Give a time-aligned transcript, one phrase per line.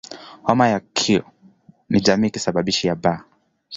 [0.43, 1.23] Homa ya Q
[1.89, 3.17] ni jamii ya kisababishi "B".